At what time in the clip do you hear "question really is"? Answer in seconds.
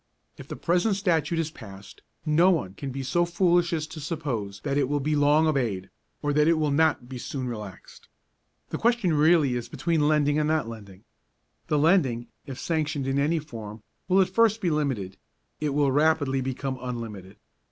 8.79-9.69